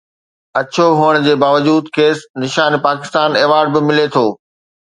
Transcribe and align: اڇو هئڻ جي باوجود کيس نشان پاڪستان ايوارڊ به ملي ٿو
اڇو 0.59 0.85
هئڻ 0.99 1.15
جي 1.25 1.33
باوجود 1.43 1.85
کيس 1.99 2.17
نشان 2.43 2.73
پاڪستان 2.89 3.29
ايوارڊ 3.43 3.67
به 3.75 3.87
ملي 3.87 4.11
ٿو 4.15 4.27